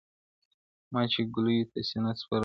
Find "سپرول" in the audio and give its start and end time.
2.19-2.39